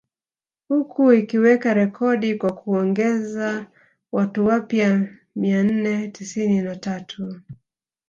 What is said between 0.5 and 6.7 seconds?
Huku ikiweka rekodi kwa kuongeza watu wapya mia nne tisini